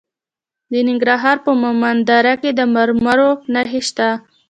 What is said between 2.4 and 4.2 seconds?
کې د مرمرو نښې شته.